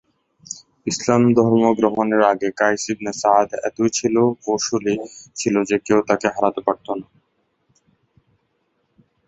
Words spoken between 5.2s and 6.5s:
ছিলো যে কেউ তাকে